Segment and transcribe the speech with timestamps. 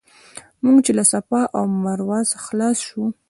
[0.63, 3.03] موږ چې له صفا او مروه خلاص شو.